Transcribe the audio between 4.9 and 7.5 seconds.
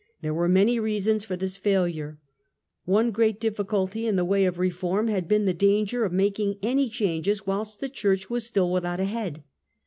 had been the danger of making any changes